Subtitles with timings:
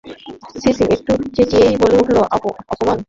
[0.53, 2.17] CC একটু চেঁচিয়েই বলে উঠল,
[2.35, 2.97] অপমান!